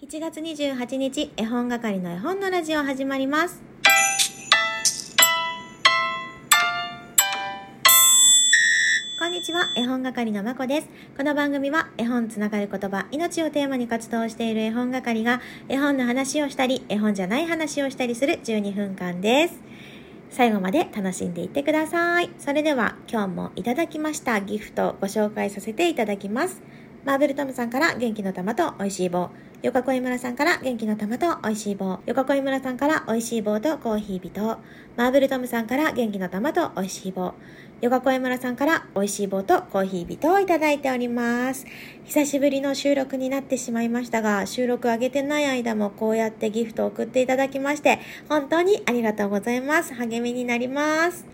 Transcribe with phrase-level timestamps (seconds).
[0.00, 3.60] 7月28日、絵本係の絵本のラジオ始まります。
[9.18, 10.88] こんにちは、絵本係のまこです。
[11.16, 19.58] この番組は絵本つながる言葉、命をテーマに活動している絵本係が絵本の話をしたり、絵本じゃない話をしたりする12分間です。
[20.30, 22.30] 最後まで楽しんでいってください。
[22.38, 26.62] それでは今日もいただきましたギフトをご紹介させていただきます。
[27.04, 29.30] マーブルトムさんから元気の玉と美味しい棒。
[29.62, 31.98] よかこい村さんから元気の玉と美味しい棒。
[32.06, 34.58] よかこい村さんから美味しい棒とコーヒー人。
[34.96, 37.34] マーブルトムさんから元気の玉と美味しい棒。
[37.80, 41.66] よかこい村さんから美味しい棒とコーヒー人をいただいております。
[42.04, 49.94] 久しぶりの収録になってしまいましたが、収録上げてない間もこうやってギフトを送っていただきまして、本当にありがとうございます。
[49.94, 51.24] 励みになります。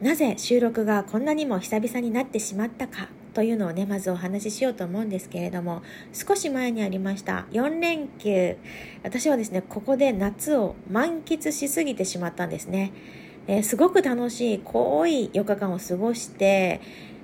[0.00, 8.56] なぜ収録がこんなにも久々になってしまったかというのをね、まずお話ししようと思うんですけれども、少し前にありました4連休。
[9.02, 12.92] 私はですね、ここで夏を満喫しすぎてしまったんですね。
[13.46, 16.80] えすごく楽しい濃い4日間を過ごして、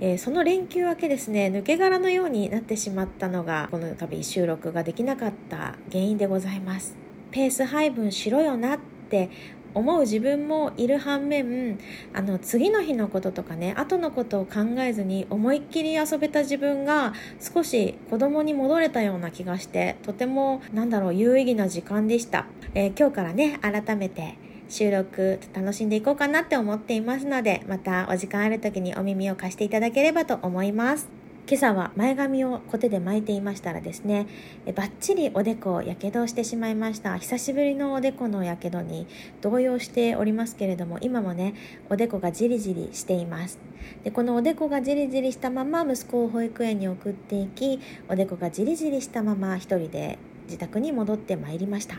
[0.00, 6.96] えーその連休明けですね、抜け殻のようになってしまったのが、この度収録ができなかった原因でございます。
[7.30, 8.78] ペース配分しろよなっ
[9.10, 9.30] て
[9.78, 11.78] 思う自分もいる反面
[12.12, 24.36] あの次の日のこととかね後のことを考えずに思いっきり遊べた自分が少し子供に戻れたような気がしてとてもなんだろう有意義な時間でした、えー今日からね改めて
[24.68, 31.17] 収録楽しんでいこうかなって思っていますのでまたお時間ある時にお耳を貸していただければと思います。
[31.50, 34.26] 今朝は前髪をコテで巻いていましたらですね
[34.66, 37.16] えバッチリおでこをやけどしてしまいました。
[37.16, 39.06] 久しぶりのおでこのやけどに
[39.40, 41.54] 動揺しておりますけれども今もね
[41.88, 43.58] おでこがジリジリしています。
[44.04, 51.96] でこのおでこがジリジリしたまま息子を保育園に送っていきおでこがジリジリしたまま一人で自宅に戻ってまいりました。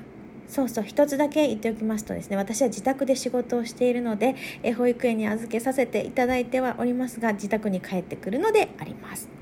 [0.47, 9.38] そうそう一つだけ言っておきますとですね私は自宅で仕事をしているのでえ保育園に預けさせていただいてはおりますが自宅に帰ってくるのであります。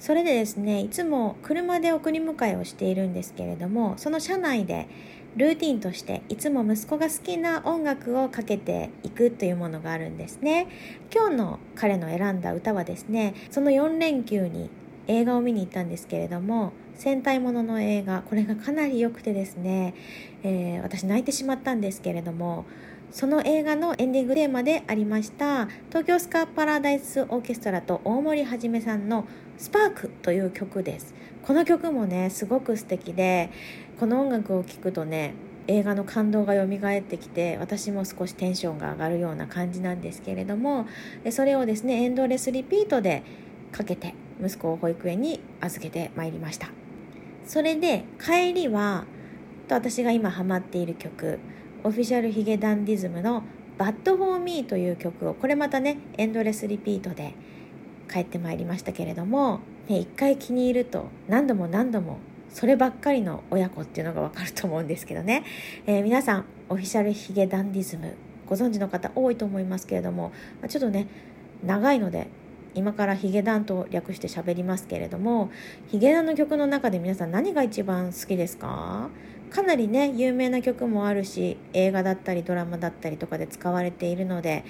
[0.00, 4.88] それでですねいつも車で送り迎えをしているんですけれどもその車内で
[5.36, 10.66] ルーティンとしていつも息子が好きな音楽をかけていくというものがあるんですね。
[11.14, 14.70] 今日の彼の選んだ歌はですねその4連休に
[15.06, 19.94] 映画を見に行ったんですけれども戦隊ものの映画これがかなり良くてですね、
[20.42, 22.64] えー私泣いてしまったんですけれども
[23.10, 29.26] その映画のエンディングテーマでありました東京スカーパラダイスオーケストラと大森はじめさんの
[29.58, 31.14] 「スパークという曲です。
[31.42, 33.50] この曲もねすごく素敵で
[33.98, 35.34] この音楽を聴くとね
[35.66, 40.86] 映画の感動が蘇ってきて私も少しテンションが上がるような感じなんですけれども
[41.24, 43.22] でそれをですねエンドレスリピートで
[43.72, 46.70] かけて息子を保育園に預けてまいりました。
[47.44, 49.04] それで帰りは
[49.68, 51.38] と私が今ハマっている曲。
[51.84, 53.42] オフィシャルヒゲダンディズムの
[53.78, 57.32] 「Bad for me」という曲をこれまたねエンドレスリピートで
[58.12, 62.18] 帰ってまいりましたけれども、ね、一回気に入ると何度も何度も
[62.50, 65.44] そればっかりの親子っていうのがわかると思うんですけどね、
[65.86, 68.14] えー皆さんオフィシャルヒゲダンディズム
[68.46, 70.32] ご存知の方多いと思いますけれども
[70.68, 71.06] ちょっとね
[71.64, 72.28] 長いので
[72.74, 75.50] 今からヒゲダンと略して喋りますけれども
[75.88, 79.08] ヒゲダンの曲の中で皆さん何が一番好きですか？
[79.50, 84.64] かなりね有名な曲もあるし映画だったりドラマだったりとかで使われているので、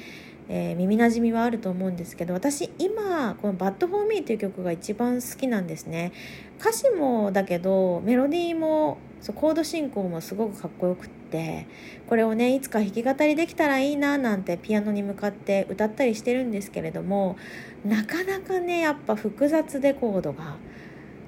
[0.49, 6.13] えー耳なじみはあると思うんですけど私今この「バッド・フォー・ミー」という曲が一番好きなんですね。
[6.59, 11.67] 歌詞もだけどメロディーもそうコード進行もすごくかっこよくって
[12.09, 17.37] これをねいつか弾き語りできたらいいななんてピアノに向かって歌ったりしてるんですけれども
[17.85, 20.57] なかなかねやっぱ複雑でコードが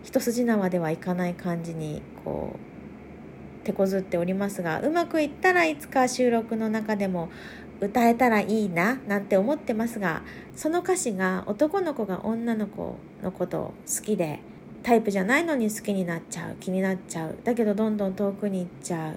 [0.03, 2.72] 一筋縄ではいかない感じにこう
[3.63, 7.31] 手こずっておりますがうまくいったらいつか収録の中でも
[7.81, 10.23] 歌えたらいいななんて思ってますが
[10.55, 14.41] その歌詞が男の子が女の子のことを好きで
[14.83, 19.15] タイプじゃないのに好きになっちゃう気になっちゃうだけどどんどん遠くに行っちゃう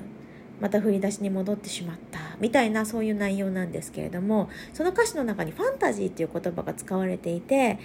[0.62, 7.80] また振り出しに戻ってしまったみたいなそういう内容なんですけれどもその歌詞の中にファンタジーっていう言葉が使われていて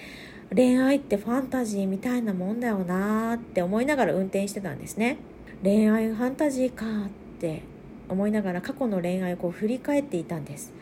[0.54, 5.18] 恋愛ってファンタジーみたいなもんだよなーって思いながら運転してたんですね。
[5.62, 6.88] 恋愛ファンタジーかっ
[7.38, 7.62] て
[8.08, 10.72] 思いながら過去の恋愛をこう振り返っていたんです。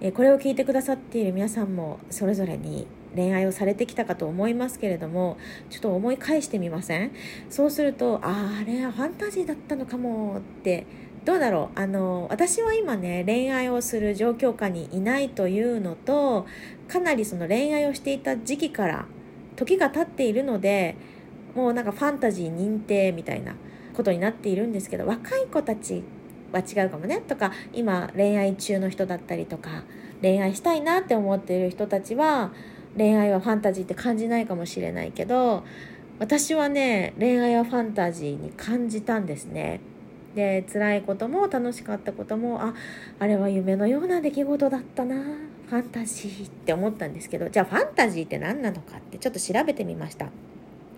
[0.00, 5.36] えこれを聞いてくださっている皆さんもそれぞれに恋愛をされてきたかと思いますけれども
[5.70, 7.12] ちょっと思い返してみません？
[7.48, 10.84] そうするとああれはファンタジーだったのかもって
[11.24, 11.78] どうだろう？
[11.78, 16.44] あの私は今ね恋愛をする状況下にいないというのと
[16.88, 19.06] かなりその恋愛をしていた時期から
[19.54, 20.96] 時が経っているので
[21.54, 23.54] もうなんかファンタジー認定みたいな
[23.94, 26.02] ことになっているんですけど若い子たち
[26.52, 29.84] は違うかもねとか今恋愛中の人だったりとか
[30.22, 32.52] 恋愛したいなって思っている人たちは
[32.96, 35.64] 恋愛はファンタジーって感じないかもしれないけど
[36.18, 39.80] 私はね恋愛はファンタジーに感じたんですね。
[40.36, 42.74] で辛いことも楽しかったこともあ
[43.20, 50.30] あれは夢のような出来事だったなファンタジーって思ったんですけどじゃあファンタジーって何なのかってちょっと調べてみました。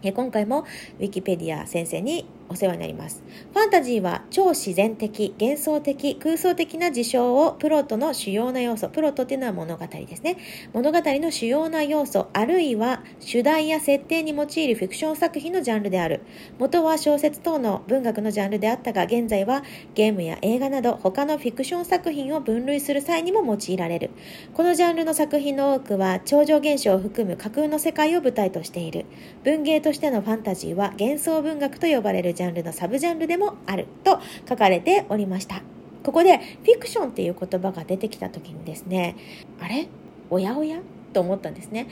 [0.03, 0.65] 今回も
[1.01, 3.23] ウィキペディア先生にお世話になります。
[3.53, 10.37] ファンタジーは超自然的、幻想的、空想的な事象をプロットの主要な要素、プロットっていうのは物語ですね。
[10.73, 16.21] 物語の主要な要素、あるいは主題や設定に用いるフィクション作品のジャンルである。
[16.59, 19.63] 元は小説等の文学のジャンルであったが、現在は
[19.95, 24.11] ゲームや映画など他のフィクション作品を分類する際にも用いられる。
[24.55, 29.07] このジャンルの作品の多くは超常現象を含む架空の世界を舞台としている。
[29.45, 35.63] 文芸としてのファンタジーは幻想文学と呼ばれるジャンルのサブジャンルでもあると書かれておりました。
[36.05, 39.17] ここでフィクションっていう言葉が出てきた時にですね、
[39.61, 39.89] あれ？
[40.31, 40.79] おやおや？
[41.13, 41.89] と思ったんですね。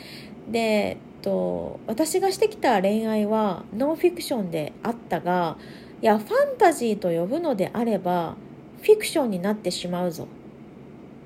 [0.49, 5.56] で、と私がしてきた恋愛はノンフィクションであったが、
[6.00, 8.37] いや、ファンタジーと呼ぶのであれば、
[8.82, 10.29] フィクションになってしまうぞ。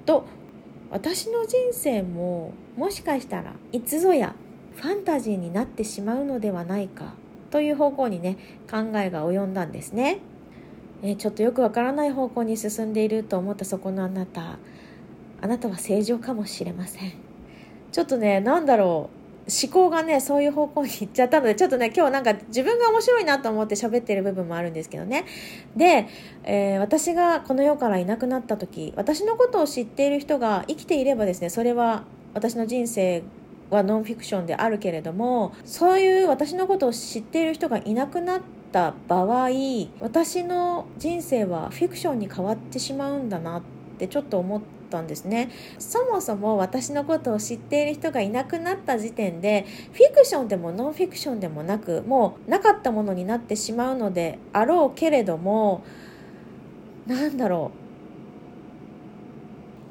[0.07, 0.25] と、
[0.91, 4.35] 私の人生ももしかしたらいつぞや
[4.77, 7.13] ファンタジーになってしまうのではないか
[7.51, 8.37] という方向にね
[8.71, 10.19] 考えが及んだんですね、
[11.03, 14.59] え、ちょっとよくわからない方向に進んでいると思ったそこのあなた。
[15.41, 17.13] あなたは正常かもしれません。
[17.93, 19.19] ちょっとね何だろう。
[19.51, 25.25] 思考がねそういう方向に行っちゃったのでちょっとね今日なんか自分が面白いなと思って喋ってる部分もあるんですけどね。
[25.75, 26.07] で、
[26.45, 32.05] えー、私がこの世からいなくなった時私のことを知っている人が生きていればですねそれは
[32.35, 33.23] 私の人生
[33.71, 38.41] はノンフィクションであるけれどもそういう私のことを知っている人がいなくなっ
[38.73, 39.49] た場合
[40.01, 43.63] 私の人生はフィクションに変わってしまうんだなっ
[43.99, 55.85] てちょっと思ったんですねそもそも私のことを知っている人がいなくなった時点でフィクションでもノンフィクションでもなくもうなかったものになってしまうのであろうけれども
[57.07, 57.89] なんだろう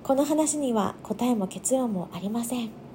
[0.08, 2.87] この話には答えも結論もありません。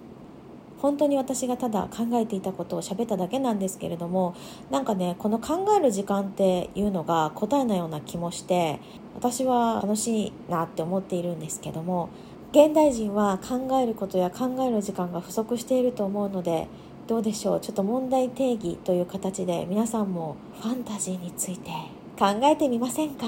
[0.83, 4.35] 本当に私がただ考えていたことを喋っただけなんですけれども
[4.69, 8.81] なんかねこの考える時間っていうのが答えのような気もして
[9.15, 12.09] 私は楽しいなって思っているんですけども
[12.51, 16.67] 現代人は考えることや考える時間が不足していると思うので
[17.07, 21.71] どうでしょうちょっと問題定義という形で皆さんもファンタジーについて
[22.19, 23.27] 考えてみませんか？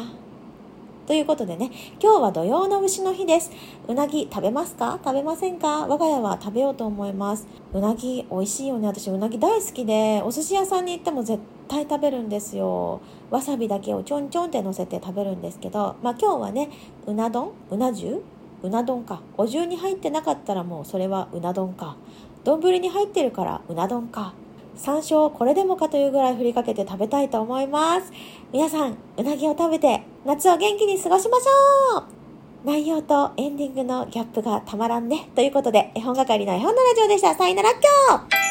[1.07, 1.71] ということでね、
[2.03, 3.51] 今日は土曜の牛の日です。
[3.87, 4.99] うなぎ食べますか？
[5.05, 5.87] 食べませんか？
[5.87, 7.47] 我が家は食べようと思います。
[7.75, 8.87] うなぎ美味しいよね。
[8.87, 13.03] 私うなぎ大好きで、お寿司屋さんに行っても絶対食べるんですよ。
[13.31, 16.71] わさびだけをちょんちょんって乗せて食べるんですけど、まあ今日はね、
[17.07, 17.53] うな丼？
[17.71, 18.23] うな重？
[18.63, 19.21] うな丼か。
[19.37, 21.99] お重に入ってなかったらもうそれはうな丼か。
[22.45, 24.33] 丼に入ってるからうな丼か。
[24.77, 28.13] 山椒これでもかというぐらい振りかけて食べたいと思います。
[28.53, 32.05] 皆さん、うなぎを食べて夏を元気に過ごしましょう
[32.65, 35.29] 内容とエンディングのギャップがたまらんね。
[35.35, 37.35] ということで、絵本係の絵本のラジオでした。
[37.35, 37.81] さよなら、今
[38.31, 38.44] 日